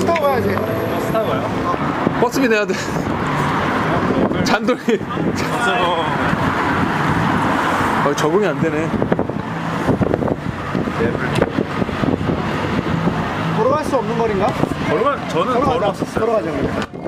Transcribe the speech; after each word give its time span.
버스 0.00 0.06
타고 0.06 0.22
가야지. 0.22 0.48
버스 0.54 1.12
타고 1.12 1.28
가요? 1.28 2.18
버스비 2.20 2.48
내야 2.48 2.64
돼. 2.64 2.74
저거 4.44 4.72
어, 8.08 8.14
적응이 8.16 8.46
안 8.46 8.58
되네. 8.60 8.88
걸어갈 13.58 13.84
수 13.84 13.96
없는 13.96 14.18
거리인가? 14.18 14.46
걸어가 14.88 15.28
저는 15.28 15.46
걸어가자. 15.52 15.72
걸어왔었어요. 15.74 16.20
걸어가자. 16.26 16.50
그러면. 16.50 16.99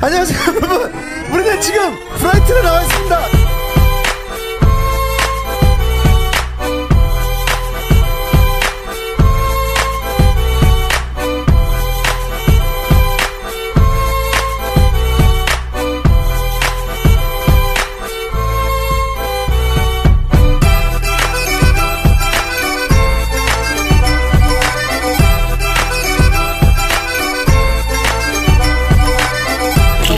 안녕하세요 0.00 0.38
여러분. 0.54 0.92
우리는 1.32 1.60
지금 1.60 1.94
프라이트에 2.18 2.62
나와 2.62 2.82
있습니다 2.82 3.37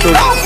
또 0.02 0.39